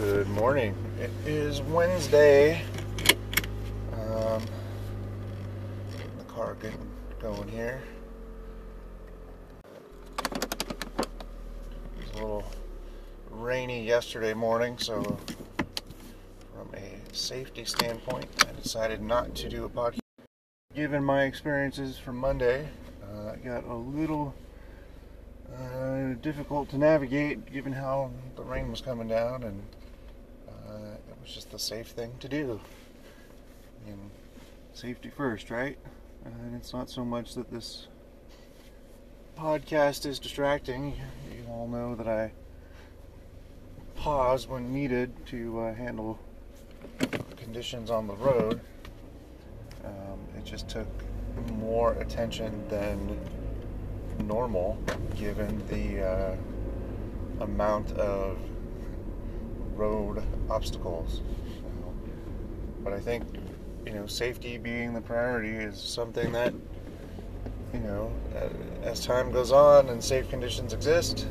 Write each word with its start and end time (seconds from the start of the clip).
Good 0.00 0.28
morning. 0.30 0.74
It 0.98 1.10
is 1.26 1.60
Wednesday. 1.60 2.62
Um, 3.92 4.42
the 6.16 6.24
car 6.26 6.56
getting 6.62 6.88
going 7.20 7.46
here. 7.48 7.82
It 10.24 11.10
was 11.98 12.10
a 12.14 12.14
little 12.14 12.44
rainy 13.30 13.86
yesterday 13.86 14.32
morning, 14.32 14.78
so 14.78 15.18
from 16.54 16.74
a 16.74 17.14
safety 17.14 17.66
standpoint, 17.66 18.24
I 18.48 18.58
decided 18.58 19.02
not 19.02 19.34
to 19.34 19.50
do 19.50 19.66
a 19.66 19.68
podcast. 19.68 19.98
Given 20.74 21.04
my 21.04 21.24
experiences 21.24 21.98
from 21.98 22.16
Monday, 22.16 22.66
uh, 23.04 23.32
it 23.32 23.44
got 23.44 23.64
a 23.64 23.74
little 23.74 24.34
uh, 25.54 26.14
difficult 26.22 26.70
to 26.70 26.78
navigate 26.78 27.52
given 27.52 27.74
how 27.74 28.10
the 28.36 28.42
rain 28.42 28.70
was 28.70 28.80
coming 28.80 29.06
down 29.06 29.42
and 29.42 29.62
was 31.22 31.32
just 31.32 31.50
the 31.50 31.58
safe 31.58 31.88
thing 31.88 32.12
to 32.20 32.28
do. 32.28 32.60
And 33.86 34.10
safety 34.72 35.10
first, 35.10 35.50
right? 35.50 35.78
And 36.24 36.54
it's 36.54 36.72
not 36.72 36.90
so 36.90 37.04
much 37.04 37.34
that 37.34 37.50
this 37.50 37.86
podcast 39.38 40.06
is 40.06 40.18
distracting. 40.18 40.96
You 41.30 41.50
all 41.50 41.66
know 41.66 41.94
that 41.94 42.06
I 42.06 42.32
pause 43.96 44.46
when 44.46 44.72
needed 44.72 45.12
to 45.26 45.60
uh, 45.60 45.74
handle 45.74 46.18
conditions 47.36 47.90
on 47.90 48.06
the 48.06 48.16
road. 48.16 48.60
Um, 49.84 50.18
it 50.36 50.44
just 50.44 50.68
took 50.68 50.88
more 51.52 51.92
attention 51.94 52.66
than 52.68 53.18
normal 54.26 54.78
given 55.16 55.66
the 55.68 56.06
uh, 56.06 56.36
amount 57.40 57.92
of 57.92 58.38
road 59.80 60.22
obstacles. 60.50 61.22
But 62.84 62.92
I 62.92 63.00
think, 63.00 63.24
you 63.86 63.92
know, 63.92 64.06
safety 64.06 64.58
being 64.58 64.92
the 64.92 65.00
priority 65.00 65.50
is 65.50 65.80
something 65.80 66.32
that, 66.32 66.52
you 67.72 67.80
know, 67.80 68.12
as 68.82 69.04
time 69.04 69.32
goes 69.32 69.52
on 69.52 69.88
and 69.88 70.02
safe 70.02 70.28
conditions 70.28 70.74
exist, 70.74 71.26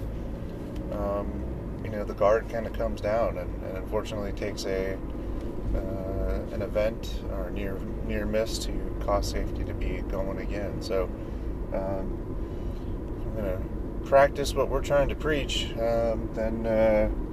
um, 0.92 1.44
you 1.83 1.92
know, 1.92 2.03
the 2.03 2.14
guard 2.14 2.50
kind 2.50 2.66
of 2.66 2.73
comes 2.73 3.02
down 3.02 3.38
and, 3.38 3.64
and 3.66 3.77
unfortunately 3.77 4.31
takes 4.33 4.66
a 4.66 4.97
uh, 5.75 6.39
an 6.52 6.64
event 6.64 7.22
or 7.31 7.52
near 7.52 7.77
near 8.08 8.25
miss 8.25 8.58
to 8.58 8.72
cause 9.05 9.30
safety 9.30 9.64
to 9.64 9.73
be 9.73 10.02
going 10.09 10.39
again. 10.39 10.81
So 10.81 11.03
um, 11.73 13.25
I'm 13.25 13.36
gonna 13.36 13.61
practice 14.05 14.55
what 14.55 14.70
we're 14.70 14.81
trying 14.81 15.09
to 15.09 15.16
preach. 15.16 15.72
Um, 15.73 16.30
then 16.33 16.66
uh, 16.66 17.09
you 17.11 17.17
know 17.17 17.28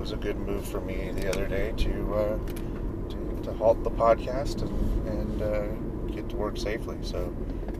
was 0.00 0.12
a 0.12 0.16
good 0.16 0.38
move 0.38 0.66
for 0.66 0.80
me 0.80 1.10
the 1.14 1.28
other 1.28 1.46
day 1.46 1.74
to 1.76 2.14
uh, 2.14 2.38
to, 3.10 3.40
to, 3.42 3.52
halt 3.52 3.84
the 3.84 3.90
podcast 3.90 4.62
and, 4.62 5.06
and 5.06 5.42
uh, 5.42 6.14
get 6.14 6.26
to 6.30 6.36
work 6.36 6.56
safely. 6.56 6.96
So 7.02 7.36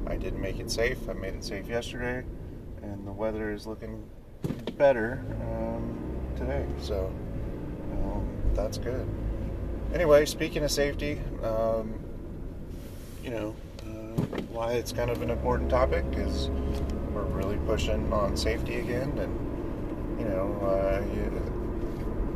I 0.06 0.18
did 0.18 0.38
make 0.38 0.60
it 0.60 0.70
safe. 0.70 0.98
I 1.08 1.14
made 1.14 1.32
it 1.32 1.42
safe 1.42 1.66
yesterday, 1.66 2.22
and 2.82 3.06
the 3.06 3.12
weather 3.12 3.52
is 3.52 3.66
looking 3.66 4.04
better 4.76 5.24
um, 5.40 5.98
today. 6.36 6.66
So 6.82 7.10
um, 7.92 8.28
that's 8.52 8.76
good. 8.76 9.08
Anyway, 9.94 10.26
speaking 10.26 10.62
of 10.62 10.70
safety, 10.70 11.18
um, 11.42 11.98
you 13.24 13.30
know, 13.30 13.56
uh, 13.80 14.42
why 14.52 14.74
it's 14.74 14.92
kind 14.92 15.08
of 15.08 15.22
an 15.22 15.30
important 15.30 15.70
topic 15.70 16.04
is 16.12 16.50
we're 17.14 17.22
really 17.22 17.56
pushing 17.66 18.12
on 18.12 18.36
safety 18.36 18.78
again, 18.78 19.16
and 19.16 20.20
you 20.20 20.28
know, 20.28 20.54
uh, 20.62 21.00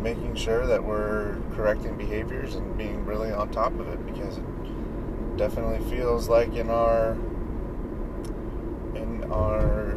making 0.04 0.36
sure 0.36 0.66
that 0.66 0.84
we're 0.84 1.36
correcting 1.54 1.96
behaviors 1.96 2.54
and 2.54 2.78
being 2.78 3.04
really 3.04 3.32
on 3.32 3.50
top 3.50 3.72
of 3.80 3.88
it 3.88 4.06
because 4.06 4.38
it 4.38 5.36
definitely 5.36 5.84
feels 5.90 6.28
like 6.28 6.54
in 6.54 6.70
our 6.70 7.12
in 8.94 9.26
our 9.32 9.96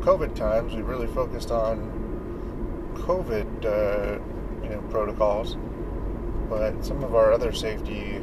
COVID 0.00 0.36
times 0.36 0.76
we 0.76 0.82
really 0.82 1.08
focused 1.08 1.50
on 1.50 2.94
COVID. 2.94 3.64
Uh, 3.64 4.22
you 4.68 4.74
know 4.74 4.80
protocols, 4.90 5.56
but 6.48 6.84
some 6.84 7.02
of 7.02 7.14
our 7.14 7.32
other 7.32 7.52
safety 7.52 8.20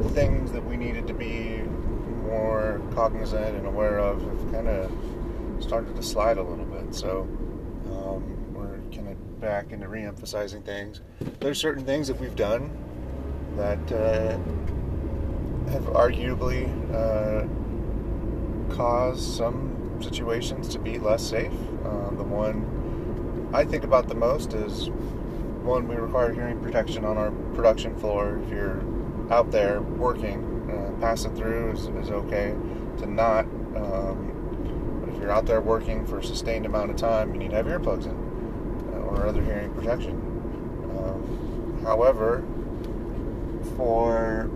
uh, 0.00 0.08
things 0.10 0.52
that 0.52 0.64
we 0.64 0.76
needed 0.76 1.06
to 1.06 1.14
be 1.14 1.62
more 2.24 2.80
cognizant 2.94 3.56
and 3.56 3.66
aware 3.66 3.98
of 3.98 4.22
have 4.22 4.52
kind 4.52 4.68
of 4.68 4.92
started 5.62 5.96
to 5.96 6.02
slide 6.02 6.38
a 6.38 6.42
little 6.42 6.64
bit. 6.66 6.94
So 6.94 7.22
um, 7.86 8.54
we're 8.54 8.78
kind 8.94 9.08
of 9.08 9.16
back 9.42 9.72
into 9.72 9.88
re-emphasizing 9.88 10.62
things. 10.62 11.00
There's 11.40 11.58
certain 11.58 11.84
things 11.84 12.06
that 12.06 12.18
we've 12.18 12.36
done 12.36 12.70
that 13.56 13.92
uh, 13.92 14.38
have 15.70 15.82
arguably 15.92 16.70
uh, 16.94 17.44
caused 18.72 19.36
some 19.36 19.98
situations 20.00 20.68
to 20.68 20.78
be 20.78 20.98
less 20.98 21.22
safe. 21.22 21.52
Uh, 21.84 22.10
the 22.10 22.22
one 22.22 23.50
I 23.52 23.64
think 23.64 23.84
about 23.84 24.08
the 24.08 24.14
most 24.14 24.54
is 24.54 24.88
one, 25.62 25.86
we 25.88 25.96
require 25.96 26.32
hearing 26.32 26.60
protection 26.60 27.04
on 27.04 27.18
our 27.18 27.32
production 27.54 27.96
floor. 27.96 28.40
If 28.44 28.50
you're 28.50 28.80
out 29.32 29.50
there 29.50 29.82
working, 29.82 30.70
uh, 30.70 31.00
pass 31.00 31.24
it 31.24 31.34
through 31.36 31.72
is, 31.72 31.86
is 31.86 32.10
okay. 32.10 32.54
To 32.98 33.06
not, 33.06 33.44
um, 33.76 35.00
but 35.00 35.14
if 35.14 35.20
you're 35.20 35.32
out 35.32 35.46
there 35.46 35.60
working 35.60 36.06
for 36.06 36.18
a 36.18 36.24
sustained 36.24 36.64
amount 36.64 36.90
of 36.90 36.96
time, 36.96 37.32
you 37.32 37.38
need 37.40 37.50
to 37.50 37.56
have 37.56 37.66
earplugs 37.66 38.06
in 38.06 38.21
or 39.14 39.26
other 39.26 39.42
hearing 39.42 39.72
protection. 39.74 40.14
Um, 40.96 41.80
however, 41.82 42.42
for 43.76 44.48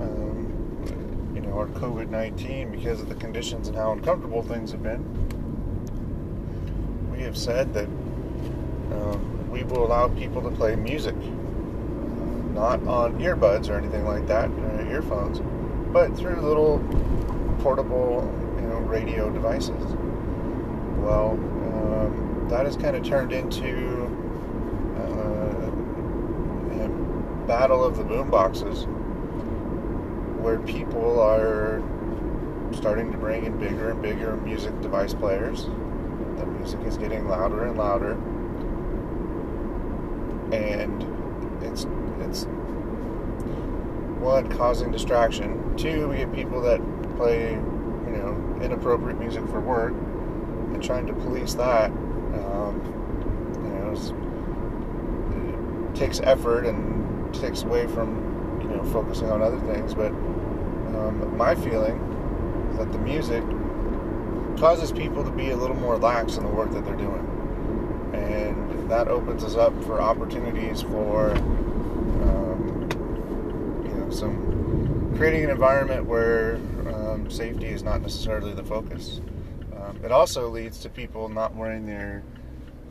um, 0.00 1.32
you 1.34 1.40
know 1.40 1.58
our 1.58 1.66
COVID 1.66 2.08
nineteen, 2.10 2.70
because 2.70 3.00
of 3.00 3.08
the 3.08 3.14
conditions 3.14 3.68
and 3.68 3.76
how 3.76 3.92
uncomfortable 3.92 4.42
things 4.42 4.70
have 4.72 4.82
been, 4.82 5.02
we 7.10 7.22
have 7.22 7.36
said 7.36 7.72
that 7.74 7.86
um, 8.92 9.50
we 9.50 9.62
will 9.64 9.84
allow 9.84 10.08
people 10.08 10.42
to 10.42 10.50
play 10.50 10.76
music, 10.76 11.16
not 12.54 12.82
on 12.86 13.18
earbuds 13.20 13.68
or 13.68 13.76
anything 13.78 14.04
like 14.04 14.26
that, 14.26 14.50
uh, 14.50 14.90
earphones, 14.90 15.40
but 15.92 16.16
through 16.16 16.40
little 16.40 16.80
portable, 17.60 18.22
you 18.56 18.66
know, 18.68 18.78
radio 18.78 19.30
devices. 19.30 19.94
Well, 21.02 21.32
um, 21.32 22.23
that 22.48 22.66
has 22.66 22.76
kind 22.76 22.96
of 22.96 23.04
turned 23.04 23.32
into 23.32 24.04
uh, 24.98 25.70
a 26.84 27.46
battle 27.46 27.84
of 27.84 27.96
the 27.96 28.04
boomboxes, 28.04 28.86
where 30.40 30.58
people 30.60 31.20
are 31.20 31.82
starting 32.72 33.12
to 33.12 33.18
bring 33.18 33.44
in 33.44 33.58
bigger 33.58 33.90
and 33.90 34.02
bigger 34.02 34.36
music 34.36 34.78
device 34.80 35.14
players. 35.14 35.64
The 35.64 36.46
music 36.46 36.80
is 36.82 36.98
getting 36.98 37.28
louder 37.28 37.64
and 37.64 37.78
louder 37.78 38.16
and 40.54 41.02
it's 41.62 41.86
it's 42.20 42.44
one 44.20 44.48
causing 44.48 44.90
distraction. 44.90 45.76
Two, 45.76 46.08
we 46.08 46.16
get 46.18 46.32
people 46.32 46.60
that 46.62 46.80
play 47.16 47.52
you 47.52 48.16
know 48.16 48.58
inappropriate 48.62 49.18
music 49.18 49.46
for 49.48 49.60
work 49.60 49.92
and 49.92 50.82
trying 50.82 51.06
to 51.06 51.12
police 51.12 51.54
that. 51.54 51.90
Um, 52.34 52.80
you 53.54 53.62
know, 53.70 53.94
it 55.88 55.94
takes 55.96 56.20
effort 56.20 56.66
and 56.66 57.32
takes 57.34 57.62
away 57.62 57.86
from 57.86 58.60
you 58.62 58.68
know 58.68 58.82
focusing 58.92 59.30
on 59.30 59.40
other 59.42 59.60
things. 59.72 59.94
But 59.94 60.10
um, 60.10 61.34
my 61.36 61.54
feeling 61.54 61.96
is 62.72 62.78
that 62.78 62.92
the 62.92 62.98
music 62.98 63.44
causes 64.58 64.92
people 64.92 65.24
to 65.24 65.30
be 65.30 65.50
a 65.50 65.56
little 65.56 65.76
more 65.76 65.96
lax 65.96 66.36
in 66.36 66.44
the 66.44 66.50
work 66.50 66.70
that 66.72 66.84
they're 66.84 66.96
doing 66.96 67.24
and 68.14 68.90
that 68.90 69.08
opens 69.08 69.42
us 69.42 69.56
up 69.56 69.72
for 69.84 70.00
opportunities 70.00 70.82
for 70.82 71.32
um, 71.32 72.88
you 73.84 73.94
know 73.94 74.10
some 74.10 75.12
creating 75.16 75.44
an 75.44 75.50
environment 75.50 76.06
where 76.06 76.56
um, 76.86 77.28
safety 77.30 77.66
is 77.66 77.82
not 77.82 78.02
necessarily 78.02 78.52
the 78.52 78.64
focus. 78.64 79.20
Um, 79.94 80.04
it 80.04 80.12
also 80.12 80.48
leads 80.48 80.78
to 80.80 80.88
people 80.88 81.28
not 81.28 81.54
wearing 81.54 81.86
their 81.86 82.22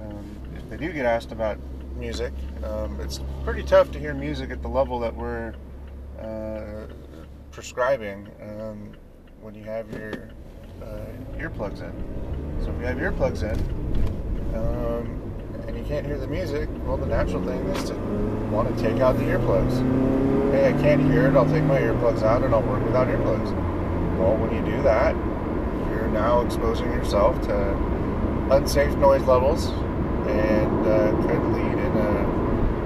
um, 0.01 0.35
if 0.57 0.69
they 0.69 0.77
do 0.77 0.91
get 0.91 1.05
asked 1.05 1.31
about 1.31 1.57
music, 1.95 2.33
um, 2.63 2.99
it's 2.99 3.21
pretty 3.43 3.63
tough 3.63 3.91
to 3.91 3.99
hear 3.99 4.13
music 4.13 4.49
at 4.49 4.61
the 4.61 4.67
level 4.67 4.99
that 4.99 5.15
we're 5.15 5.53
uh, 6.19 6.87
prescribing 7.51 8.29
um, 8.41 8.91
when 9.41 9.55
you 9.55 9.63
have 9.63 9.91
your 9.93 10.29
uh, 10.81 11.37
earplugs 11.37 11.81
in. 11.81 12.63
So 12.63 12.71
if 12.71 12.79
you 12.79 12.85
have 12.85 12.97
earplugs 12.97 13.43
in, 13.43 14.55
um, 14.55 15.19
and 15.67 15.77
you 15.77 15.83
can't 15.85 16.05
hear 16.05 16.17
the 16.17 16.27
music, 16.27 16.67
well, 16.85 16.97
the 16.97 17.05
natural 17.05 17.43
thing 17.45 17.59
is 17.67 17.89
to 17.89 17.95
want 18.51 18.75
to 18.75 18.83
take 18.83 19.01
out 19.01 19.15
the 19.17 19.23
earplugs. 19.23 20.51
Hey, 20.51 20.69
I 20.69 20.81
can't 20.81 21.01
hear 21.09 21.27
it, 21.27 21.35
I'll 21.35 21.45
take 21.45 21.63
my 21.63 21.79
earplugs 21.79 22.23
out 22.23 22.43
and 22.43 22.53
I'll 22.53 22.63
work 22.63 22.83
without 22.83 23.07
earplugs. 23.07 23.51
Well, 24.17 24.35
when 24.37 24.53
you 24.53 24.63
do 24.75 24.81
that, 24.83 25.15
now 26.13 26.41
exposing 26.41 26.91
yourself 26.93 27.41
to 27.41 27.73
unsafe 28.51 28.95
noise 28.97 29.23
levels 29.23 29.67
and 30.27 30.87
uh, 30.87 31.11
could 31.23 31.43
lead 31.53 31.77
in 31.77 31.97
a 31.97 32.11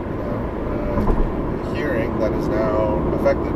you 0.07 0.23
know, 0.23 0.37
uh, 0.71 1.73
hearing 1.75 2.17
that 2.19 2.31
is 2.31 2.47
now 2.47 2.95
affected. 3.19 3.53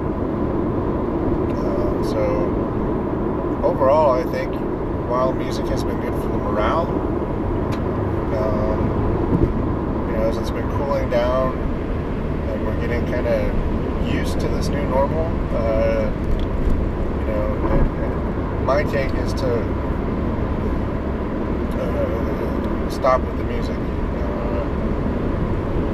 Uh, 1.58 2.04
so 2.04 2.62
overall, 3.64 4.12
I 4.12 4.24
think 4.32 4.54
while 5.10 5.34
music 5.34 5.66
has 5.68 5.84
been 5.84 6.00
good 6.02 6.14
for 6.22 6.28
the 6.28 6.38
morale, 6.38 6.88
um, 8.38 8.80
you 10.10 10.18
know, 10.18 10.24
as 10.24 10.38
it's 10.38 10.52
been 10.52 10.70
cooling 10.72 11.10
down 11.10 11.58
and 11.58 12.66
we're 12.66 12.80
getting 12.82 13.06
kind 13.12 13.28
of 13.28 14.14
used 14.14 14.40
to 14.42 14.48
this 14.50 14.68
new 14.68 14.84
normal, 14.88 15.26
uh, 15.56 16.10
you 17.20 17.26
know, 17.28 17.68
and, 17.72 18.04
and 18.04 18.60
my 18.72 18.84
take 18.84 19.14
is 19.16 19.34
to 19.34 19.52
uh, 21.78 22.90
stop 22.90 23.20
with 23.20 23.38
the 23.38 23.44
music. 23.44 23.76
Uh, 23.76 24.64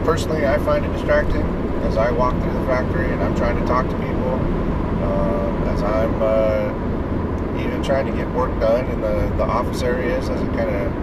personally, 0.06 0.46
I 0.46 0.60
find 0.60 0.86
it 0.86 0.94
distracting 0.94 1.42
as 1.90 1.98
I 1.98 2.12
walk 2.12 2.40
through 2.40 2.54
the 2.54 2.66
factory 2.68 3.12
and 3.12 3.24
I'm 3.24 3.36
trying 3.36 3.60
to 3.60 3.66
talk 3.66 3.88
to 3.90 3.96
people, 3.96 4.36
uh, 5.02 5.74
as 5.74 5.82
I'm 5.82 6.22
uh, 6.22 7.60
even 7.60 7.82
trying 7.82 8.06
to 8.06 8.12
get 8.12 8.30
work 8.36 8.52
done 8.60 8.86
in 8.92 9.02
the, 9.02 9.34
the 9.38 9.44
office 9.44 9.82
areas 9.82 10.30
as 10.30 10.40
it 10.40 10.50
kind 10.50 10.70
of 10.70 10.94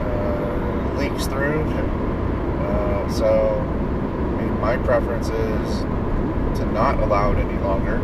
uh, 0.00 0.98
leaks 0.98 1.26
through. 1.26 1.60
Uh, 1.60 3.12
so, 3.12 3.60
I 3.60 4.40
mean, 4.40 4.60
my 4.62 4.78
preference 4.78 5.28
is 5.28 5.80
to 6.58 6.64
not 6.72 6.98
allow 7.00 7.32
it 7.32 7.38
any 7.38 7.58
longer. 7.58 8.00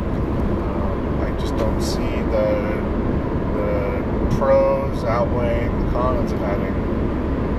Just 1.40 1.56
don't 1.56 1.80
see 1.80 2.22
the 2.32 2.80
the 3.54 4.36
pros 4.38 5.04
outweighing 5.04 5.84
the 5.84 5.90
cons 5.92 6.32
of 6.32 6.38
having 6.40 6.74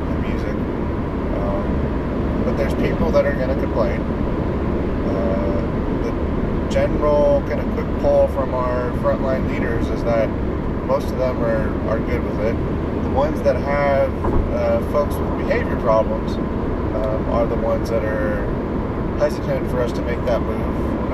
the 0.10 0.28
music. 0.28 0.56
Um, 1.38 2.44
but 2.46 2.58
there's 2.58 2.74
people 2.76 3.12
that 3.12 3.26
are 3.26 3.34
going 3.34 3.50
to 3.50 3.62
complain. 3.62 4.02
Uh, 5.10 6.04
the 6.04 6.70
general 6.72 7.42
kind 7.48 7.60
of 7.60 7.68
quick 7.74 8.02
poll 8.02 8.28
from 8.30 8.54
our 8.54 8.92
frontline 9.04 9.50
leaders 9.52 9.88
is 9.90 10.04
that 10.04 10.30
most 10.86 11.08
of 11.08 11.18
them 11.18 11.42
are, 11.44 11.70
are 11.90 12.00
good 12.00 12.24
with 12.24 12.40
it. 12.42 12.56
The 13.04 13.10
ones 13.10 13.42
that 13.44 13.56
have 13.56 14.12
uh, 14.54 14.92
folks 14.92 15.16
with 15.16 15.38
behavior 15.48 15.78
problems 15.78 16.34
um, 16.34 17.30
are 17.30 17.46
the 17.46 17.56
ones 17.56 17.90
that 17.90 18.04
are 18.04 18.46
hesitant 19.18 19.70
for 19.70 19.82
us 19.82 19.92
to 19.94 20.02
make 20.02 20.24
that 20.26 20.42
move. 20.42 20.62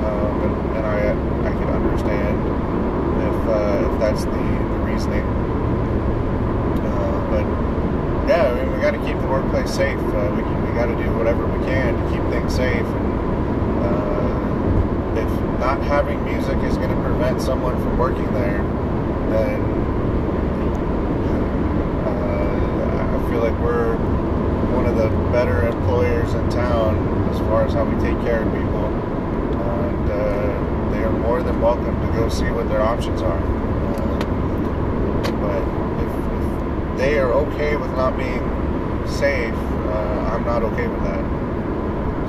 Um, 0.04 0.42
and, 0.42 0.78
and 0.78 0.86
I, 0.86 1.12
I 1.48 1.52
can 1.52 1.70
understand 1.70 2.49
uh, 3.50 3.94
if 3.94 4.00
that's 4.00 4.24
the, 4.26 4.32
the 4.32 4.80
reasoning. 4.86 5.26
Uh, 6.86 7.18
but 7.32 7.46
yeah, 8.30 8.52
I 8.52 8.64
mean, 8.64 8.74
we 8.74 8.82
got 8.82 8.92
to 8.92 9.00
keep 9.00 9.18
the 9.20 9.28
workplace 9.28 9.72
safe. 9.74 10.00
Uh, 10.00 10.32
we 10.36 10.44
we 10.70 10.76
got 10.76 10.86
to 10.86 10.96
do 11.04 11.12
whatever 11.18 11.46
we 11.48 11.66
can 11.66 11.96
to 11.96 12.04
keep 12.14 12.24
things 12.32 12.54
safe. 12.56 12.86
And 12.86 13.16
uh, 13.84 15.22
if 15.22 15.60
not 15.60 15.82
having 15.82 16.24
music 16.26 16.58
is 16.64 16.78
going 16.78 16.90
to 16.90 17.02
prevent 17.02 17.42
someone 17.42 17.76
from 17.82 17.98
working 17.98 18.32
there, 18.34 18.62
then 19.34 19.62
uh, 22.06 23.18
I 23.18 23.30
feel 23.30 23.42
like 23.42 23.58
we're 23.60 23.96
one 24.76 24.86
of 24.86 24.96
the 24.96 25.10
better 25.32 25.68
employers 25.68 26.34
in 26.34 26.50
town 26.50 26.96
as 27.32 27.40
far 27.40 27.66
as 27.66 27.74
how 27.74 27.84
we 27.84 27.96
take 28.02 28.20
care 28.24 28.44
of 28.44 28.54
people. 28.54 28.86
And 29.60 30.12
are 31.10 31.20
more 31.20 31.42
than 31.42 31.60
welcome 31.62 32.00
to 32.06 32.08
go 32.14 32.30
see 32.30 32.50
what 32.52 32.70
their 32.70 32.82
options 32.82 33.22
are. 33.22 33.40
Uh, 33.40 34.20
but 35.42 35.64
if, 36.04 36.12
if 36.94 36.98
they 36.98 37.20
are 37.20 37.34
okay 37.34 37.76
with 37.76 37.90
not 37.92 38.16
being 38.16 38.44
safe, 39.08 39.54
uh, 39.54 40.32
I'm 40.32 40.46
not 40.46 40.62
okay 40.64 40.88
with 40.88 41.04
that. 41.04 41.24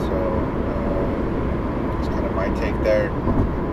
So 0.00 0.17
uh, 0.71 1.99
it's 1.99 2.09
kind 2.09 2.25
of 2.25 2.35
my 2.35 2.49
take 2.59 2.82
there. 2.82 3.11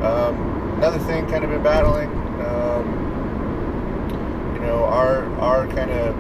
Um, 0.04 0.36
another 0.78 1.00
thing, 1.00 1.26
kind 1.28 1.44
of 1.46 1.50
been 1.52 1.64
battling. 1.64 2.10
Um, 2.46 2.86
you 4.56 4.60
know, 4.60 4.84
our 4.84 5.26
our 5.40 5.68
kind 5.68 5.92
of 5.92 6.16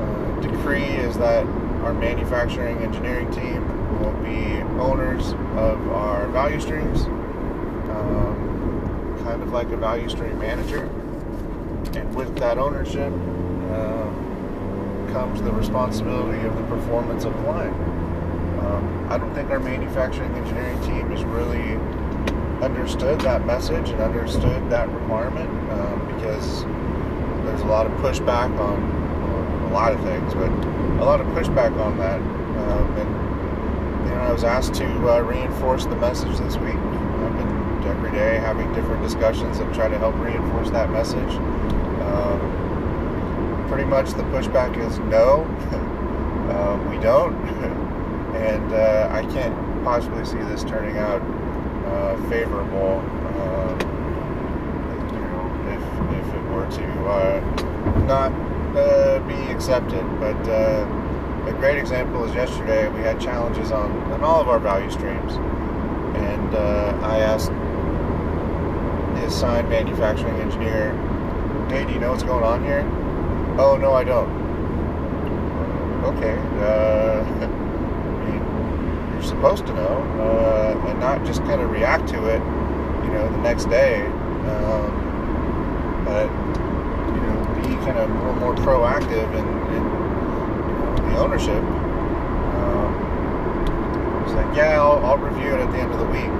uh, 0.00 0.40
decree 0.40 0.82
is 0.82 1.16
that 1.18 1.46
our 1.84 1.94
manufacturing 1.94 2.78
engineering 2.78 3.30
team 3.30 3.64
will 4.00 4.12
be 4.24 4.60
owners 4.80 5.32
of 5.56 5.88
our 5.90 6.26
value 6.28 6.60
streams, 6.60 7.06
um, 7.96 9.20
kind 9.24 9.42
of 9.42 9.52
like 9.52 9.68
a 9.70 9.76
value 9.76 10.08
stream 10.08 10.38
manager. 10.38 10.84
And 11.94 12.14
with 12.14 12.36
that 12.38 12.58
ownership 12.58 13.12
um, 13.12 15.08
comes 15.12 15.42
the 15.42 15.52
responsibility 15.52 16.46
of 16.46 16.56
the 16.56 16.64
performance 16.64 17.24
of 17.24 17.34
the 17.34 17.42
line. 17.42 17.74
Um, 18.60 19.06
I 19.10 19.18
don't 19.18 19.34
think 19.34 19.50
our 19.50 19.60
manufacturing 19.60 20.32
engineering 20.34 20.80
team 20.82 21.10
has 21.10 21.24
really 21.24 21.76
understood 22.62 23.20
that 23.22 23.46
message 23.46 23.88
and 23.90 24.00
understood 24.00 24.70
that 24.70 24.88
requirement 24.90 25.48
um, 25.72 26.06
because 26.14 26.64
there's 27.44 27.62
a 27.62 27.66
lot 27.66 27.86
of 27.86 27.92
pushback 27.92 28.56
on 28.60 29.00
a 29.70 29.72
lot 29.72 29.92
of 29.92 30.00
things, 30.02 30.34
but 30.34 30.50
a 31.00 31.04
lot 31.04 31.20
of 31.20 31.26
pushback 31.28 31.78
on 31.80 31.96
that. 31.98 32.20
Um, 32.20 32.96
and 32.96 34.06
you 34.06 34.14
know, 34.14 34.20
I 34.20 34.32
was 34.32 34.42
asked 34.42 34.74
to 34.74 35.08
uh, 35.08 35.20
reinforce 35.20 35.86
the 35.86 35.94
message 35.96 36.36
this 36.38 36.56
week. 36.56 36.74
I've 36.74 37.36
been 37.36 37.59
every 37.90 38.10
day 38.12 38.38
having 38.38 38.72
different 38.72 39.02
discussions 39.02 39.58
and 39.58 39.74
try 39.74 39.88
to 39.88 39.98
help 39.98 40.14
reinforce 40.16 40.70
that 40.70 40.90
message. 40.90 41.32
Um, 42.06 43.66
pretty 43.68 43.84
much 43.84 44.10
the 44.10 44.22
pushback 44.24 44.76
is 44.78 44.98
no, 45.00 45.44
uh, 46.50 46.76
we 46.90 46.98
don't, 47.02 47.34
and 48.36 48.72
uh, 48.72 49.08
I 49.12 49.22
can't 49.32 49.84
possibly 49.84 50.24
see 50.24 50.38
this 50.38 50.64
turning 50.64 50.98
out 50.98 51.20
uh, 51.86 52.16
favorable. 52.28 53.02
Uh, 53.36 53.74
you 55.12 55.20
know, 55.20 55.44
if 55.68 55.82
if 56.18 56.34
it 56.34 56.42
were 56.50 56.70
to 56.70 56.86
uh, 57.08 57.40
not 58.06 58.32
uh, 58.76 59.18
be 59.26 59.34
accepted. 59.52 60.04
But 60.18 60.36
uh, 60.48 60.86
a 61.46 61.52
great 61.54 61.78
example 61.78 62.24
is 62.24 62.34
yesterday 62.34 62.88
we 62.88 63.00
had 63.00 63.20
challenges 63.20 63.72
on, 63.72 63.90
on 64.12 64.22
all 64.22 64.40
of 64.40 64.48
our 64.48 64.58
value 64.58 64.90
streams. 64.90 65.32
And 66.16 66.54
uh, 66.54 66.98
I 67.02 67.18
asked 67.18 67.52
his 69.20 69.34
signed 69.34 69.68
manufacturing 69.68 70.34
engineer, 70.36 70.92
hey, 71.68 71.84
do 71.84 71.92
you 71.92 72.00
know 72.00 72.10
what's 72.10 72.22
going 72.22 72.44
on 72.44 72.64
here? 72.64 72.80
Oh, 73.58 73.76
no, 73.76 73.92
I 73.92 74.04
don't. 74.04 74.28
Okay. 76.04 76.36
Uh, 76.58 77.24
you're 79.12 79.22
supposed 79.22 79.66
to 79.66 79.74
know 79.74 80.02
uh, 80.18 80.88
and 80.88 80.98
not 80.98 81.24
just 81.26 81.42
kind 81.42 81.60
of 81.60 81.70
react 81.70 82.08
to 82.08 82.26
it, 82.26 82.40
you 83.04 83.12
know, 83.12 83.30
the 83.30 83.42
next 83.42 83.66
day. 83.66 84.06
Um, 84.06 86.04
but 86.04 86.26
you 87.14 87.20
know, 87.20 87.54
be 87.56 87.74
kind 87.84 87.98
of 87.98 88.10
a 88.10 88.14
little 88.14 88.34
more 88.36 88.54
proactive 88.54 89.28
in, 89.34 89.46
in 89.76 89.84
the 91.12 91.18
ownership. 91.18 91.62
Um, 92.56 92.94
it's 94.24 94.32
like, 94.32 94.56
yeah, 94.56 94.80
I'll, 94.80 95.04
I'll, 95.04 95.18
review 95.18 95.54
it 95.54 95.60
at 95.60 95.70
the 95.70 95.78
end 95.78 95.92
of 95.92 95.98
the 95.98 96.06
week. 96.06 96.32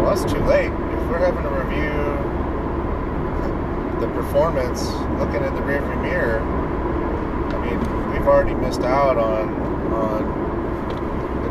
Well, 0.00 0.14
that's 0.14 0.32
too 0.32 0.40
late. 0.44 0.72
We're 1.10 1.18
having 1.18 1.42
to 1.42 1.50
review 1.50 1.90
the 4.00 4.06
performance 4.14 4.86
looking 5.18 5.42
in 5.42 5.52
the 5.54 5.60
rearview 5.60 6.00
mirror, 6.02 6.40
I 6.40 7.66
mean, 7.66 8.12
we've 8.12 8.28
already 8.28 8.54
missed 8.54 8.82
out 8.82 9.18
on 9.18 9.50
on 9.92 10.22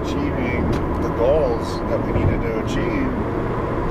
achieving 0.01 0.63
the 1.03 1.09
goals 1.19 1.77
that 1.91 1.99
we 2.05 2.13
needed 2.13 2.41
to 2.41 2.63
achieve 2.63 3.11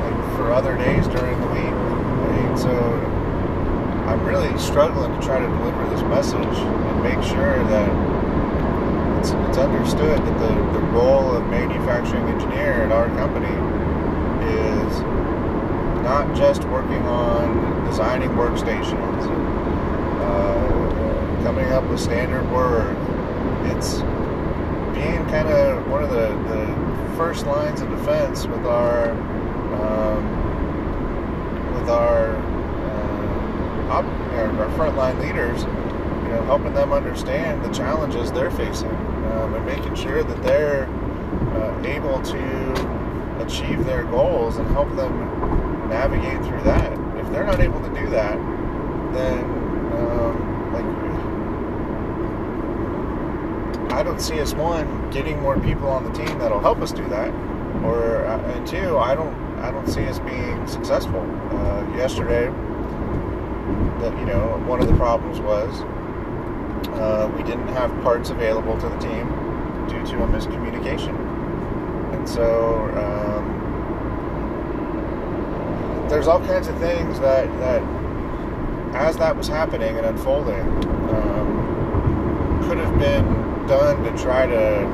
like, 0.00 0.36
for 0.36 0.52
other 0.52 0.74
days 0.76 1.06
during 1.08 1.38
the 1.38 1.46
week. 1.48 1.76
I 1.76 2.28
mean, 2.32 2.56
so 2.56 2.72
I'm 4.08 4.24
really 4.24 4.56
struggling 4.58 5.12
to 5.20 5.26
try 5.26 5.38
to 5.38 5.46
deliver 5.46 5.84
this 5.90 6.02
message 6.04 6.58
and 6.64 7.02
make 7.02 7.22
sure 7.22 7.62
that 7.68 7.90
it's, 9.20 9.30
it's 9.30 9.58
understood 9.58 10.18
that 10.18 10.38
the, 10.40 10.78
the 10.78 10.84
role 10.86 11.36
of 11.36 11.46
manufacturing 11.48 12.24
engineer 12.24 12.84
at 12.84 12.90
our 12.90 13.08
company 13.08 13.52
is 14.48 15.27
not 16.08 16.34
just 16.34 16.64
working 16.64 17.02
on 17.02 17.84
designing 17.84 18.30
workstations 18.30 19.22
uh, 20.22 21.42
coming 21.42 21.66
up 21.66 21.84
with 21.84 22.00
standard 22.00 22.50
work. 22.50 22.96
It's 23.76 23.96
being 24.96 25.22
kind 25.26 25.48
of 25.48 25.86
one 25.90 26.02
of 26.02 26.08
the, 26.08 26.28
the 26.48 27.16
first 27.18 27.44
lines 27.44 27.82
of 27.82 27.90
defense 27.90 28.46
with 28.46 28.64
our 28.64 29.10
um, 29.82 30.24
with 31.74 31.90
our 31.90 32.36
our, 33.90 34.02
our 34.02 34.68
frontline 34.78 35.20
leaders, 35.20 35.62
you 35.62 36.28
know, 36.30 36.42
helping 36.46 36.72
them 36.72 36.90
understand 36.90 37.62
the 37.62 37.70
challenges 37.70 38.32
they're 38.32 38.50
facing 38.50 38.88
um, 38.88 39.52
and 39.52 39.66
making 39.66 39.94
sure 39.94 40.22
that 40.22 40.42
they're 40.42 40.86
uh, 41.52 41.82
able 41.84 42.22
to 42.22 43.44
achieve 43.44 43.84
their 43.84 44.04
goals 44.04 44.56
and 44.56 44.66
help 44.68 44.88
them 44.96 45.67
navigate 45.88 46.44
through 46.44 46.62
that. 46.62 46.92
If 47.18 47.30
they're 47.32 47.44
not 47.44 47.60
able 47.60 47.80
to 47.80 47.88
do 47.88 48.08
that, 48.10 48.36
then 49.12 49.44
um, 49.92 50.72
like 50.72 50.84
I 53.92 54.02
don't 54.02 54.20
see 54.20 54.38
us 54.40 54.54
one 54.54 55.10
getting 55.10 55.40
more 55.40 55.58
people 55.58 55.88
on 55.88 56.04
the 56.04 56.12
team 56.12 56.38
that'll 56.38 56.60
help 56.60 56.78
us 56.78 56.92
do 56.92 57.08
that, 57.08 57.30
or 57.84 58.26
uh, 58.26 58.38
and 58.52 58.66
two, 58.66 58.98
I 58.98 59.14
don't 59.14 59.34
I 59.58 59.70
don't 59.70 59.88
see 59.88 60.06
us 60.06 60.18
being 60.20 60.66
successful. 60.66 61.20
Uh, 61.20 61.96
yesterday, 61.96 62.46
that 64.00 64.16
you 64.18 64.26
know 64.26 64.62
one 64.66 64.80
of 64.80 64.88
the 64.88 64.94
problems 64.96 65.40
was 65.40 65.80
uh, 66.90 67.32
we 67.36 67.42
didn't 67.42 67.68
have 67.68 67.90
parts 68.02 68.30
available 68.30 68.78
to 68.78 68.88
the 68.88 68.98
team 68.98 69.26
due 69.88 70.04
to 70.06 70.22
a 70.22 70.26
miscommunication, 70.28 71.16
and 72.14 72.28
so. 72.28 72.86
Uh, 72.94 73.37
there's 76.08 76.26
all 76.26 76.40
kinds 76.40 76.68
of 76.68 76.78
things 76.78 77.20
that, 77.20 77.46
that 77.60 77.82
as 78.94 79.16
that 79.18 79.36
was 79.36 79.48
happening 79.48 79.96
and 79.96 80.06
unfolding, 80.06 80.60
um, 81.10 82.64
could 82.66 82.78
have 82.78 82.98
been 82.98 83.24
done 83.66 84.02
to 84.02 84.22
try 84.22 84.46
to, 84.46 84.84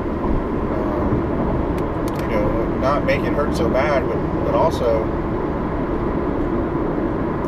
um, 0.72 2.08
you 2.22 2.28
know, 2.28 2.78
not 2.78 3.04
make 3.04 3.20
it 3.20 3.32
hurt 3.32 3.56
so 3.56 3.68
bad, 3.70 4.06
but, 4.06 4.44
but 4.44 4.54
also 4.54 5.04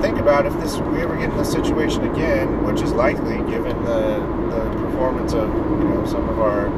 think 0.01 0.19
about 0.19 0.47
if 0.47 0.53
this 0.61 0.77
we 0.77 1.01
ever 1.01 1.17
get 1.17 1.31
in 1.31 1.37
this 1.37 1.51
situation 1.51 2.09
again, 2.13 2.65
which 2.65 2.81
is 2.83 2.93
likely 2.93 3.39
given 3.51 3.83
the, 3.85 4.21
the 4.51 4.71
performance 4.79 5.33
of 5.33 5.49
you 5.49 5.89
know 5.89 6.05
some 6.07 6.29
of 6.29 6.39
our 6.39 6.69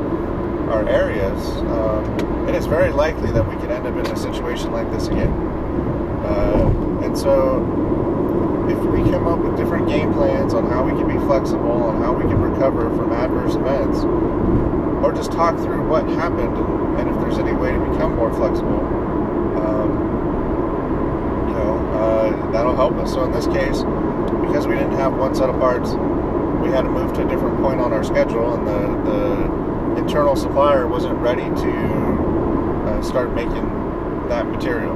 our 0.70 0.88
areas, 0.88 1.46
um, 1.56 2.48
it 2.48 2.54
is 2.54 2.66
very 2.66 2.90
likely 2.90 3.30
that 3.32 3.46
we 3.46 3.56
could 3.56 3.70
end 3.70 3.86
up 3.86 3.94
in 3.94 4.06
a 4.06 4.16
situation 4.16 4.72
like 4.72 4.90
this 4.90 5.08
again. 5.08 5.30
Uh, 6.24 6.67
and 7.08 7.16
so 7.16 7.56
if 8.68 8.78
we 8.92 8.98
come 9.10 9.26
up 9.26 9.38
with 9.38 9.56
different 9.56 9.88
game 9.88 10.12
plans 10.12 10.52
on 10.52 10.68
how 10.68 10.84
we 10.84 10.92
can 10.92 11.08
be 11.08 11.16
flexible, 11.24 11.72
on 11.88 12.02
how 12.02 12.12
we 12.12 12.22
can 12.24 12.38
recover 12.38 12.90
from 12.96 13.12
adverse 13.12 13.54
events, 13.54 14.00
or 15.02 15.10
just 15.14 15.32
talk 15.32 15.56
through 15.56 15.88
what 15.88 16.06
happened 16.06 16.54
and, 16.98 17.08
if 17.08 17.14
there's 17.20 17.38
any 17.38 17.52
way 17.52 17.72
to 17.72 17.78
become 17.78 18.14
more 18.16 18.30
flexible, 18.34 18.80
um, 19.56 19.88
you 21.48 21.54
know, 21.54 21.78
uh, 21.94 22.50
that'll 22.50 22.76
help 22.76 22.92
us. 22.96 23.12
So 23.12 23.24
in 23.24 23.32
this 23.32 23.46
case, 23.46 23.82
because 24.46 24.66
we 24.66 24.74
didn't 24.74 24.96
have 24.96 25.16
one 25.16 25.34
set 25.34 25.48
of 25.48 25.58
parts, 25.58 25.92
we 26.60 26.68
had 26.70 26.82
to 26.82 26.90
move 26.90 27.14
to 27.14 27.24
a 27.24 27.28
different 27.28 27.56
point 27.58 27.80
on 27.80 27.92
our 27.92 28.04
schedule, 28.04 28.54
and 28.54 28.66
the, 28.66 29.10
the 29.10 30.02
internal 30.02 30.36
supplier 30.36 30.86
wasn't 30.88 31.16
ready 31.20 31.44
to 31.44 31.72
uh, 32.90 33.02
start 33.02 33.32
making 33.34 33.64
that 34.28 34.46
material. 34.46 34.92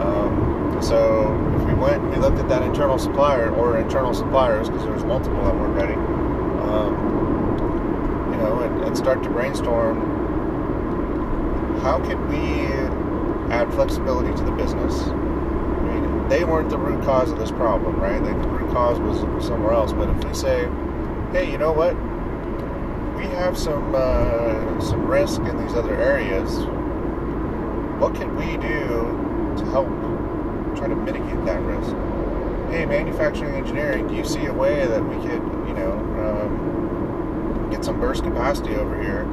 Um, 0.00 0.55
so 0.82 1.32
if 1.56 1.66
we 1.66 1.74
went 1.74 2.02
and 2.02 2.10
we 2.10 2.16
looked 2.16 2.38
at 2.38 2.48
that 2.48 2.62
internal 2.62 2.98
supplier 2.98 3.50
or 3.50 3.78
internal 3.78 4.14
suppliers, 4.14 4.68
because 4.68 4.84
there's 4.84 5.04
multiple 5.04 5.42
that 5.44 5.54
weren't 5.54 5.74
ready, 5.74 5.94
um, 5.94 6.92
you 8.32 8.38
know, 8.38 8.60
and, 8.60 8.84
and 8.84 8.96
start 8.96 9.22
to 9.22 9.30
brainstorm 9.30 10.16
how 11.86 12.00
could 12.00 12.18
we 12.28 12.66
add 13.52 13.72
flexibility 13.74 14.34
to 14.36 14.42
the 14.42 14.50
business. 14.52 15.02
I 15.02 15.82
mean, 15.84 16.28
they 16.28 16.44
weren't 16.44 16.68
the 16.68 16.78
root 16.78 17.04
cause 17.04 17.30
of 17.30 17.38
this 17.38 17.52
problem, 17.52 18.00
right? 18.00 18.22
the 18.22 18.32
root 18.32 18.70
cause 18.72 18.98
was 18.98 19.46
somewhere 19.46 19.72
else. 19.72 19.92
But 19.92 20.08
if 20.10 20.24
we 20.24 20.34
say, 20.34 20.68
hey, 21.30 21.50
you 21.50 21.58
know 21.58 21.72
what? 21.72 21.94
We 23.16 23.24
have 23.36 23.56
some 23.56 23.94
uh, 23.94 24.80
some 24.80 25.06
risk 25.06 25.40
in 25.42 25.56
these 25.58 25.74
other 25.74 25.94
areas. 25.94 26.50
What 28.00 28.14
can 28.14 28.34
we 28.36 28.56
do 28.56 29.54
to 29.58 29.64
help 29.70 29.88
try 30.76 30.88
to 30.88 30.96
mitigate 30.96 31.44
that 31.44 31.60
risk. 31.62 31.90
Hey, 32.70 32.84
manufacturing 32.84 33.54
engineering, 33.54 34.08
do 34.08 34.14
you 34.14 34.24
see 34.24 34.46
a 34.46 34.52
way 34.52 34.86
that 34.86 35.02
we 35.02 35.16
could, 35.16 35.42
you 35.68 35.74
know, 35.74 35.92
um, 36.20 37.68
get 37.70 37.84
some 37.84 38.00
burst 38.00 38.22
capacity 38.22 38.74
over 38.74 39.00
here 39.00 39.24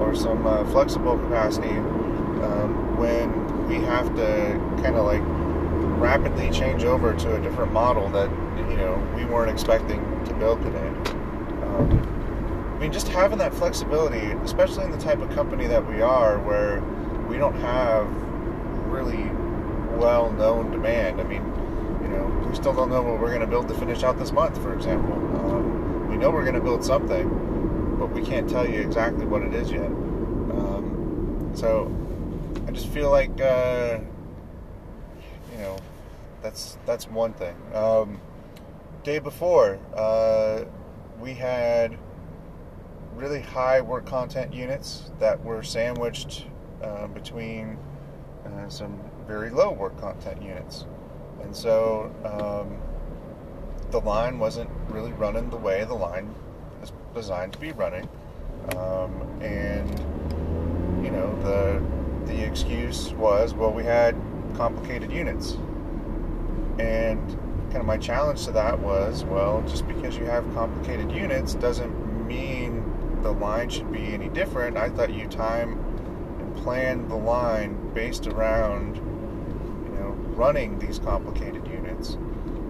or 0.00 0.14
some 0.14 0.46
uh, 0.46 0.64
flexible 0.72 1.18
capacity 1.18 1.68
um, 1.68 2.96
when 2.96 3.68
we 3.68 3.76
have 3.76 4.14
to 4.16 4.58
kind 4.82 4.96
of 4.96 5.04
like 5.04 5.22
rapidly 6.00 6.50
change 6.50 6.84
over 6.84 7.14
to 7.14 7.36
a 7.36 7.40
different 7.40 7.72
model 7.72 8.08
that, 8.08 8.30
you 8.70 8.76
know, 8.76 8.96
we 9.14 9.24
weren't 9.26 9.50
expecting 9.50 10.00
to 10.24 10.34
build 10.34 10.60
today? 10.62 10.88
Um, 10.88 12.74
I 12.74 12.78
mean, 12.80 12.92
just 12.92 13.08
having 13.08 13.38
that 13.38 13.52
flexibility, 13.52 14.32
especially 14.42 14.84
in 14.84 14.90
the 14.90 14.98
type 14.98 15.20
of 15.20 15.30
company 15.30 15.66
that 15.66 15.86
we 15.86 16.00
are, 16.00 16.38
where 16.38 16.80
we 17.28 17.36
don't 17.36 17.54
have 17.60 18.08
really 18.86 19.30
well-known 19.98 20.70
demand. 20.70 21.20
I 21.20 21.24
mean, 21.24 21.44
you 22.02 22.08
know, 22.08 22.46
we 22.48 22.54
still 22.54 22.74
don't 22.74 22.90
know 22.90 23.02
what 23.02 23.20
we're 23.20 23.28
going 23.28 23.40
to 23.40 23.46
build 23.46 23.68
to 23.68 23.74
finish 23.74 24.02
out 24.02 24.18
this 24.18 24.32
month, 24.32 24.60
for 24.62 24.74
example. 24.74 25.14
Um, 25.14 26.08
we 26.08 26.16
know 26.16 26.30
we're 26.30 26.44
going 26.44 26.54
to 26.54 26.60
build 26.60 26.84
something, 26.84 27.96
but 27.98 28.10
we 28.12 28.22
can't 28.22 28.48
tell 28.48 28.68
you 28.68 28.80
exactly 28.80 29.26
what 29.26 29.42
it 29.42 29.54
is 29.54 29.70
yet. 29.70 29.86
Um, 29.86 31.50
so 31.54 31.94
I 32.66 32.72
just 32.72 32.88
feel 32.88 33.10
like, 33.10 33.40
uh, 33.40 33.98
you 35.52 35.58
know, 35.58 35.76
that's 36.42 36.78
that's 36.86 37.06
one 37.08 37.32
thing. 37.34 37.56
Um, 37.74 38.20
day 39.04 39.18
before, 39.18 39.78
uh, 39.94 40.64
we 41.20 41.34
had 41.34 41.98
really 43.14 43.40
high 43.40 43.80
work 43.80 44.06
content 44.06 44.54
units 44.54 45.10
that 45.18 45.44
were 45.44 45.62
sandwiched 45.62 46.46
uh, 46.82 47.06
between 47.08 47.76
uh, 48.46 48.68
some 48.68 48.98
very 49.30 49.48
low 49.48 49.70
work 49.70 49.96
content 50.00 50.42
units. 50.42 50.86
And 51.40 51.54
so 51.54 52.12
um, 52.24 52.76
the 53.92 54.00
line 54.00 54.40
wasn't 54.40 54.68
really 54.88 55.12
running 55.12 55.48
the 55.50 55.56
way 55.56 55.84
the 55.84 55.94
line 55.94 56.34
is 56.82 56.90
designed 57.14 57.52
to 57.52 57.60
be 57.60 57.70
running. 57.70 58.08
Um, 58.76 59.12
and, 59.40 59.88
you 61.04 61.12
know, 61.12 61.32
the, 61.44 61.80
the 62.26 62.44
excuse 62.44 63.12
was, 63.12 63.54
well, 63.54 63.72
we 63.72 63.84
had 63.84 64.16
complicated 64.56 65.12
units. 65.12 65.52
And 66.80 67.24
kind 67.68 67.76
of 67.76 67.86
my 67.86 67.98
challenge 67.98 68.46
to 68.46 68.50
that 68.50 68.80
was, 68.80 69.22
well, 69.22 69.62
just 69.68 69.86
because 69.86 70.16
you 70.16 70.24
have 70.24 70.42
complicated 70.54 71.12
units 71.12 71.54
doesn't 71.54 72.26
mean 72.26 72.82
the 73.22 73.30
line 73.30 73.68
should 73.70 73.92
be 73.92 74.12
any 74.12 74.28
different. 74.28 74.76
I 74.76 74.88
thought 74.88 75.12
you 75.12 75.28
time 75.28 75.78
and 76.40 76.56
plan 76.56 77.08
the 77.08 77.14
line 77.14 77.92
based 77.94 78.26
around 78.26 79.00
running 80.40 80.78
these 80.78 80.98
complicated 80.98 81.66
units. 81.68 82.16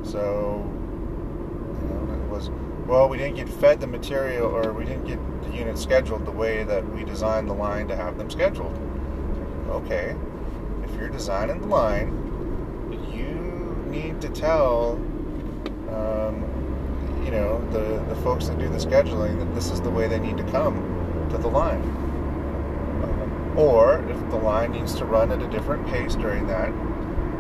So, 0.03 0.69
you 1.81 1.89
know, 1.89 2.15
it 2.15 2.29
was, 2.29 2.51
well, 2.85 3.09
we 3.09 3.17
didn't 3.17 3.37
get 3.37 3.49
fed 3.49 3.81
the 3.81 3.87
material 3.87 4.49
or 4.49 4.73
we 4.73 4.85
didn't 4.85 5.05
get 5.05 5.21
the 5.45 5.57
units 5.57 5.81
scheduled 5.81 6.27
the 6.27 6.33
way 6.33 6.65
that 6.65 6.85
we 6.93 7.05
designed 7.05 7.49
the 7.49 7.55
line 7.55 7.87
to 7.87 7.95
have 7.95 8.19
them 8.19 8.29
scheduled. 8.29 8.77
Okay, 9.69 10.17
if 10.83 10.93
you're 10.97 11.09
designing 11.11 11.61
the 11.61 11.69
line, 11.69 12.09
you 13.15 13.85
need 13.89 14.21
to 14.21 14.29
tell, 14.31 14.95
um, 15.91 16.43
you 17.25 17.31
know, 17.31 17.65
the, 17.71 18.05
the 18.13 18.21
folks 18.23 18.49
that 18.49 18.59
do 18.59 18.69
the 18.69 18.79
scheduling 18.79 19.39
that 19.39 19.55
this 19.55 19.71
is 19.71 19.81
the 19.81 19.91
way 19.91 20.09
they 20.09 20.19
need 20.19 20.37
to 20.37 20.45
come 20.51 20.75
to 21.31 21.39
the 21.39 21.47
line. 21.47 21.85
Or 23.57 24.05
if 24.11 24.19
the 24.31 24.39
line 24.39 24.73
needs 24.73 24.97
to 24.97 25.05
run 25.05 25.31
at 25.31 25.41
a 25.41 25.47
different 25.47 25.87
pace 25.87 26.17
during 26.17 26.49
that, 26.49 26.73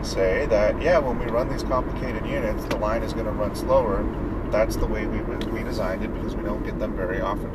say 0.04 0.47
that, 0.47 0.80
yeah, 0.80 0.99
when 0.99 1.19
we 1.19 1.26
run 1.26 1.49
these 1.49 1.62
complicated 1.62 2.26
units, 2.26 2.64
the 2.64 2.76
line 2.76 3.02
is 3.02 3.12
going 3.12 3.26
to 3.26 3.33
run 3.33 3.54
slower. 3.54 4.04
That's 4.50 4.76
the 4.76 4.87
way 4.87 5.07
we, 5.07 5.21
we 5.21 5.62
designed 5.62 6.04
it 6.04 6.12
because 6.14 6.35
we 6.35 6.42
don't 6.42 6.64
get 6.64 6.78
them 6.78 6.97
very 6.97 7.21
often. 7.21 7.50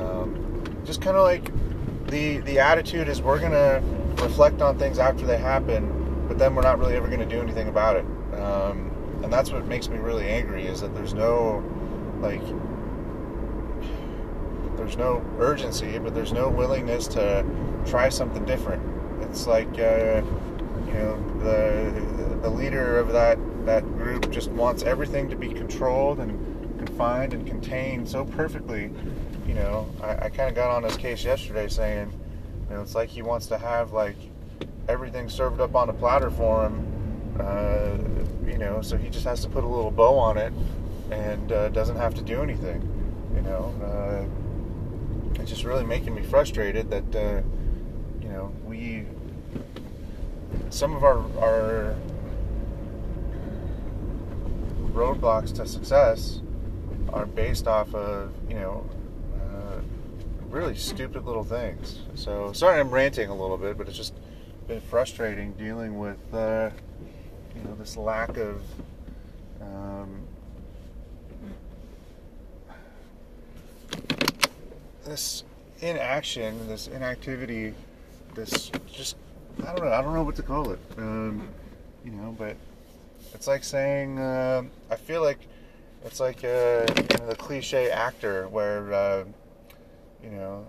Um, 0.00 0.80
just 0.84 1.00
kind 1.00 1.16
of 1.16 1.24
like 1.24 1.50
the, 2.06 2.38
the 2.38 2.58
attitude 2.58 3.08
is 3.08 3.20
we're 3.20 3.40
going 3.40 3.52
to 3.52 3.82
reflect 4.22 4.62
on 4.62 4.78
things 4.78 4.98
after 4.98 5.26
they 5.26 5.38
happen, 5.38 6.26
but 6.28 6.38
then 6.38 6.54
we're 6.54 6.62
not 6.62 6.78
really 6.78 6.96
ever 6.96 7.08
going 7.08 7.20
to 7.20 7.26
do 7.26 7.40
anything 7.40 7.68
about 7.68 7.96
it. 7.96 8.04
Um, 8.38 8.90
and 9.22 9.32
that's 9.32 9.50
what 9.50 9.66
makes 9.66 9.88
me 9.88 9.98
really 9.98 10.28
angry 10.28 10.66
is 10.66 10.80
that 10.80 10.94
there's 10.94 11.14
no, 11.14 11.64
like, 12.20 12.42
there's 14.76 14.96
no 14.96 15.24
urgency, 15.38 15.98
but 15.98 16.14
there's 16.14 16.32
no 16.32 16.48
willingness 16.48 17.08
to 17.08 17.44
try 17.84 18.08
something 18.08 18.44
different. 18.44 18.82
It's 19.22 19.46
like, 19.46 19.78
uh, 19.78 20.22
you 20.88 20.94
know, 20.94 21.38
the 21.40 22.38
the 22.42 22.50
leader 22.50 22.98
of 22.98 23.12
that 23.12 23.38
that 23.66 23.82
group 23.96 24.30
just 24.30 24.50
wants 24.50 24.82
everything 24.82 25.28
to 25.30 25.36
be 25.36 25.48
controlled 25.48 26.20
and 26.20 26.78
confined 26.78 27.34
and 27.34 27.46
contained 27.46 28.08
so 28.08 28.24
perfectly. 28.24 28.90
You 29.46 29.54
know, 29.54 29.88
I, 30.02 30.26
I 30.26 30.28
kind 30.28 30.48
of 30.48 30.54
got 30.54 30.70
on 30.70 30.82
his 30.82 30.96
case 30.96 31.24
yesterday 31.24 31.68
saying, 31.68 32.12
you 32.68 32.74
know, 32.74 32.82
it's 32.82 32.94
like 32.94 33.08
he 33.08 33.22
wants 33.22 33.46
to 33.48 33.58
have 33.58 33.92
like 33.92 34.16
everything 34.88 35.28
served 35.28 35.60
up 35.60 35.74
on 35.74 35.88
a 35.88 35.92
platter 35.92 36.30
for 36.30 36.66
him. 36.66 37.36
Uh, 37.38 37.96
you 38.50 38.58
know, 38.58 38.80
so 38.82 38.96
he 38.96 39.08
just 39.08 39.24
has 39.24 39.42
to 39.42 39.48
put 39.48 39.64
a 39.64 39.66
little 39.66 39.90
bow 39.90 40.18
on 40.18 40.38
it 40.38 40.52
and 41.10 41.52
uh, 41.52 41.68
doesn't 41.68 41.96
have 41.96 42.14
to 42.14 42.22
do 42.22 42.42
anything. 42.42 42.82
You 43.34 43.42
know, 43.42 43.72
uh, 45.36 45.40
it's 45.40 45.50
just 45.50 45.64
really 45.64 45.84
making 45.84 46.14
me 46.14 46.22
frustrated 46.22 46.90
that 46.90 47.14
uh, 47.14 47.42
you 48.22 48.28
know 48.28 48.52
we 48.64 49.04
some 50.70 50.94
of 50.94 51.04
our, 51.04 51.18
our 51.40 51.96
roadblocks 54.92 55.54
to 55.54 55.66
success 55.66 56.40
are 57.12 57.26
based 57.26 57.66
off 57.66 57.94
of, 57.94 58.32
you 58.48 58.54
know, 58.54 58.88
uh, 59.36 59.80
really 60.48 60.74
stupid 60.74 61.24
little 61.24 61.44
things. 61.44 62.00
So 62.14 62.52
sorry 62.52 62.80
I'm 62.80 62.90
ranting 62.90 63.28
a 63.28 63.34
little 63.34 63.56
bit, 63.56 63.78
but 63.78 63.88
it's 63.88 63.96
just 63.96 64.14
been 64.66 64.80
frustrating 64.82 65.52
dealing 65.52 65.98
with 65.98 66.18
uh, 66.34 66.68
you 67.56 67.62
know 67.62 67.74
this 67.76 67.96
lack 67.96 68.36
of 68.36 68.60
um, 69.62 70.20
this 75.04 75.44
inaction, 75.80 76.68
this 76.68 76.86
inactivity, 76.88 77.72
this 78.34 78.70
just 78.86 79.16
I 79.66 79.74
don't 79.74 79.84
know. 79.84 79.92
I 79.92 80.02
don't 80.02 80.14
know 80.14 80.22
what 80.22 80.36
to 80.36 80.42
call 80.42 80.70
it. 80.70 80.78
Um, 80.96 81.48
you 82.04 82.12
know, 82.12 82.34
but 82.38 82.56
it's 83.34 83.46
like 83.46 83.64
saying 83.64 84.18
uh, 84.18 84.62
I 84.90 84.96
feel 84.96 85.22
like 85.22 85.40
it's 86.04 86.20
like 86.20 86.44
uh, 86.44 86.86
you 86.96 87.18
know, 87.18 87.26
the 87.26 87.36
cliche 87.36 87.90
actor 87.90 88.48
where 88.48 88.92
uh, 88.92 89.24
you 90.22 90.30
know 90.30 90.66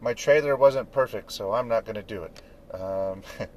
my 0.00 0.14
trailer 0.14 0.56
wasn't 0.56 0.90
perfect, 0.92 1.32
so 1.32 1.52
I'm 1.52 1.68
not 1.68 1.84
going 1.84 1.96
to 1.96 2.02
do 2.02 2.22
it. 2.24 2.42
Um, 2.74 3.22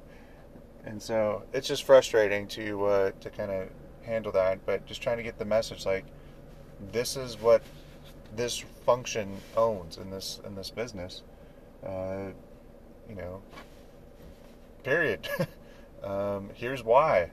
and 0.84 1.00
so 1.00 1.42
it's 1.52 1.68
just 1.68 1.84
frustrating 1.84 2.46
to 2.48 2.86
uh, 2.86 3.10
to 3.20 3.30
kind 3.30 3.50
of 3.50 3.68
handle 4.02 4.32
that, 4.32 4.64
but 4.66 4.86
just 4.86 5.02
trying 5.02 5.16
to 5.16 5.22
get 5.22 5.38
the 5.38 5.44
message 5.44 5.86
like 5.86 6.04
this 6.92 7.16
is 7.16 7.40
what 7.40 7.62
this 8.36 8.58
function 8.58 9.36
owns 9.56 9.98
in 9.98 10.10
this 10.10 10.40
in 10.46 10.54
this 10.54 10.70
business. 10.70 11.22
Uh, 11.84 12.28
you 13.08 13.16
know, 13.16 13.42
period. 14.82 15.28
um, 16.04 16.50
here's 16.54 16.82
why. 16.82 17.30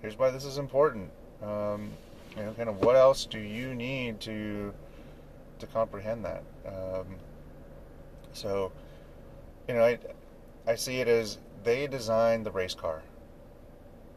Here's 0.00 0.18
why 0.18 0.30
this 0.30 0.44
is 0.44 0.58
important. 0.58 1.10
Um, 1.42 1.90
you 2.36 2.42
know, 2.42 2.52
kind 2.52 2.68
of 2.68 2.80
what 2.80 2.96
else 2.96 3.26
do 3.26 3.38
you 3.38 3.74
need 3.74 4.20
to 4.20 4.72
to 5.58 5.66
comprehend 5.66 6.24
that? 6.24 6.42
Um, 6.66 7.06
so, 8.32 8.72
you 9.68 9.74
know, 9.74 9.84
I, 9.84 9.98
I 10.66 10.74
see 10.74 11.00
it 11.00 11.08
as 11.08 11.38
they 11.62 11.86
designed 11.86 12.44
the 12.44 12.50
race 12.50 12.74
car. 12.74 13.02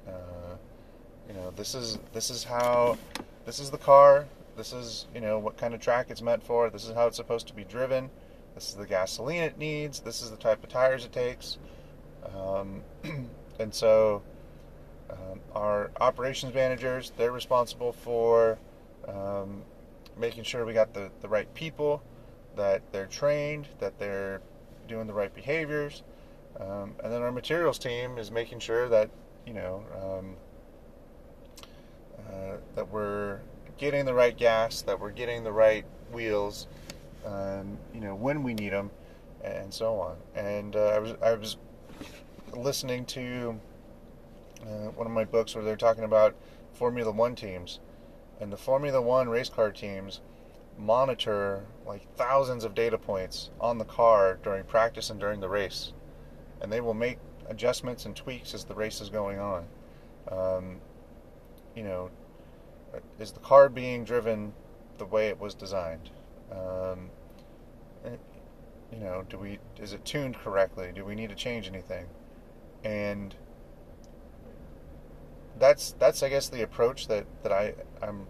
Uh, 0.08 0.56
you 1.28 1.34
know, 1.34 1.52
this 1.56 1.76
is 1.76 2.00
this 2.14 2.30
is 2.30 2.44
how 2.44 2.98
this 3.46 3.60
is 3.60 3.70
the 3.70 3.78
car. 3.78 4.26
This 4.56 4.74
is 4.74 5.06
you 5.14 5.22
know 5.22 5.38
what 5.38 5.58
kind 5.58 5.74
of 5.74 5.82
track 5.82 6.08
it's 6.10 6.22
meant 6.22 6.44
for. 6.44 6.70
This 6.70 6.86
is 6.86 6.94
how 6.94 7.08
it's 7.08 7.18
supposed 7.18 7.48
to 7.48 7.54
be 7.54 7.64
driven. 7.64 8.10
This 8.56 8.70
is 8.70 8.76
the 8.76 8.88
gasoline 8.88 9.44
it 9.44 9.58
needs. 9.58 10.00
This 10.00 10.22
is 10.22 10.32
the 10.32 10.38
type 10.38 10.64
of 10.64 10.70
tires 10.70 11.06
it 11.06 11.12
takes. 11.12 11.58
Um, 12.36 12.84
and 13.60 13.74
so 13.74 14.22
um, 15.10 15.40
our 15.54 15.92
operations 16.00 16.54
managers, 16.54 17.12
they're 17.18 17.32
responsible 17.32 17.94
for 17.94 18.58
um, 19.08 19.62
making 20.18 20.44
sure 20.44 20.66
we 20.66 20.74
got 20.74 20.94
the, 20.94 21.10
the 21.22 21.28
right 21.28 21.52
people, 21.54 22.02
that 22.56 22.82
they're 22.92 23.06
trained, 23.06 23.68
that 23.80 23.98
they're 24.00 24.42
doing 24.88 25.08
the 25.08 25.14
right 25.14 25.34
behaviors. 25.34 26.04
Um, 26.60 26.96
and 27.04 27.14
then 27.14 27.22
our 27.22 27.32
materials 27.32 27.78
team 27.78 28.18
is 28.18 28.32
making 28.32 28.60
sure 28.60 28.90
that, 28.90 29.10
you 29.46 29.54
know, 29.54 29.84
um, 29.96 30.36
uh, 32.28 32.58
that 32.76 32.90
we're 32.92 33.40
getting 33.78 34.06
the 34.06 34.14
right 34.14 34.36
gas, 34.36 34.82
that 34.82 35.00
we're 35.00 35.12
getting 35.12 35.44
the 35.44 35.52
right 35.52 35.86
wheels, 36.12 36.68
um, 37.26 37.78
you 37.94 38.02
know, 38.02 38.16
when 38.16 38.44
we 38.44 38.54
need 38.54 38.74
them, 38.74 38.90
and 39.44 39.72
so 39.74 40.00
on. 40.00 40.18
And 40.36 40.76
uh, 40.76 40.88
I 40.88 41.00
was 41.00 41.14
I 41.22 41.34
was 41.34 41.58
listening 42.62 43.06
to 43.06 43.60
uh, 44.64 44.90
one 44.96 45.08
of 45.08 45.14
my 45.14 45.26
books 45.26 45.56
where 45.56 45.64
they're 45.64 45.76
talking 45.76 46.04
about 46.04 46.36
Formula 46.74 47.12
One 47.12 47.36
teams, 47.36 47.80
and 48.40 48.52
the 48.52 48.58
Formula 48.58 49.02
One 49.02 49.30
race 49.30 49.50
car 49.50 49.72
teams 49.72 50.22
monitor 50.78 51.66
like 51.86 52.08
thousands 52.16 52.64
of 52.64 52.76
data 52.76 52.98
points 52.98 53.50
on 53.60 53.78
the 53.78 53.86
car 53.86 54.40
during 54.44 54.64
practice 54.64 55.10
and 55.10 55.20
during 55.20 55.40
the 55.40 55.50
race, 55.50 55.94
and 56.62 56.72
they 56.72 56.82
will 56.82 56.94
make 56.94 57.18
adjustments 57.48 58.06
and 58.06 58.16
tweaks 58.16 58.54
as 58.54 58.64
the 58.66 58.76
race 58.76 59.02
is 59.02 59.10
going 59.10 59.40
on. 59.40 59.66
Um, 60.32 60.82
you 61.76 61.84
know, 61.84 62.10
is 63.20 63.32
the 63.32 63.40
car 63.40 63.70
being 63.70 64.04
driven 64.04 64.54
the 64.98 65.06
way 65.06 65.28
it 65.28 65.40
was 65.40 65.54
designed? 65.54 66.10
Um, 66.52 67.10
eh, 68.06 68.18
you 68.92 69.00
know, 69.00 69.24
do 69.30 69.38
we 69.38 69.60
is 69.80 69.94
it 69.94 70.04
tuned 70.06 70.38
correctly? 70.38 70.92
Do 70.94 71.06
we 71.06 71.16
need 71.16 71.30
to 71.30 71.36
change 71.36 71.68
anything? 71.68 72.06
And 72.88 73.36
that's 75.60 75.94
that's 76.00 76.24
I 76.24 76.30
guess 76.30 76.48
the 76.48 76.62
approach 76.62 77.08
that 77.08 77.26
that 77.44 77.52
I 77.52 77.74
I'm 78.02 78.28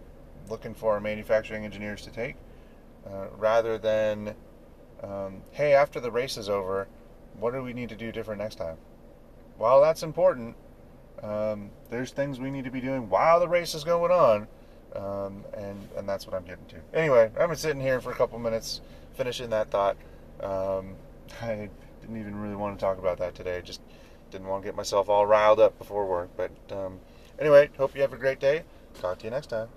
looking 0.50 0.74
for 0.74 0.98
manufacturing 0.98 1.64
engineers 1.64 2.02
to 2.02 2.10
take, 2.10 2.34
uh, 3.06 3.26
rather 3.36 3.78
than 3.78 4.34
um, 5.02 5.42
hey 5.52 5.74
after 5.74 6.00
the 6.00 6.10
race 6.10 6.36
is 6.36 6.48
over, 6.48 6.88
what 7.38 7.52
do 7.52 7.62
we 7.62 7.72
need 7.72 7.88
to 7.90 7.94
do 7.94 8.10
different 8.10 8.40
next 8.40 8.56
time? 8.56 8.78
While 9.58 9.80
that's 9.80 10.02
important, 10.02 10.56
um, 11.22 11.70
there's 11.88 12.10
things 12.10 12.40
we 12.40 12.50
need 12.50 12.64
to 12.64 12.70
be 12.72 12.80
doing 12.80 13.08
while 13.08 13.38
the 13.38 13.48
race 13.48 13.76
is 13.76 13.84
going 13.84 14.10
on, 14.10 14.48
um, 14.96 15.44
and 15.56 15.88
and 15.96 16.08
that's 16.08 16.26
what 16.26 16.34
I'm 16.34 16.44
getting 16.44 16.66
to. 16.66 16.98
Anyway, 16.98 17.30
I've 17.38 17.48
been 17.48 17.56
sitting 17.56 17.80
here 17.80 18.00
for 18.00 18.10
a 18.10 18.16
couple 18.16 18.40
minutes 18.40 18.80
finishing 19.14 19.50
that 19.50 19.70
thought. 19.70 19.96
Um, 20.40 20.96
I 21.42 21.68
didn't 22.00 22.18
even 22.18 22.40
really 22.40 22.56
want 22.56 22.76
to 22.76 22.84
talk 22.84 22.98
about 22.98 23.18
that 23.18 23.36
today. 23.36 23.62
Just 23.64 23.80
didn't 24.30 24.46
want 24.46 24.62
to 24.62 24.68
get 24.68 24.76
myself 24.76 25.08
all 25.08 25.26
riled 25.26 25.60
up 25.60 25.78
before 25.78 26.06
work. 26.06 26.30
But 26.36 26.50
um, 26.70 27.00
Anyway, 27.38 27.70
hope 27.78 27.94
you 27.94 28.02
have 28.02 28.12
a 28.12 28.16
great 28.16 28.40
day. 28.40 28.64
Talk 29.00 29.18
to 29.18 29.24
you 29.24 29.30
next 29.30 29.46
time. 29.46 29.68